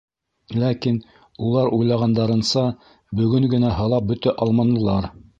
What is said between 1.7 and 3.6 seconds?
уйлағандарынса бөгөн